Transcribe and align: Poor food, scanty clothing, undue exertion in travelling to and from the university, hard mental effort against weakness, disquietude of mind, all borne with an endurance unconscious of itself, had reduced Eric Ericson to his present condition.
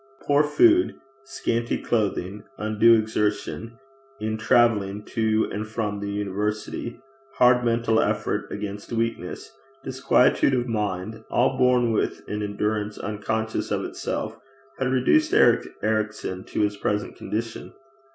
Poor 0.23 0.43
food, 0.43 0.95
scanty 1.25 1.77
clothing, 1.77 2.43
undue 2.57 2.95
exertion 2.97 3.77
in 4.19 4.35
travelling 4.35 5.03
to 5.03 5.47
and 5.51 5.67
from 5.67 5.99
the 5.99 6.09
university, 6.11 6.99
hard 7.35 7.63
mental 7.63 7.99
effort 7.99 8.51
against 8.51 8.91
weakness, 8.91 9.51
disquietude 9.83 10.55
of 10.55 10.67
mind, 10.67 11.23
all 11.29 11.55
borne 11.55 11.91
with 11.91 12.27
an 12.27 12.41
endurance 12.41 12.97
unconscious 12.97 13.69
of 13.69 13.85
itself, 13.85 14.35
had 14.79 14.87
reduced 14.89 15.35
Eric 15.35 15.67
Ericson 15.83 16.45
to 16.45 16.61
his 16.61 16.77
present 16.77 17.15
condition. 17.15 17.71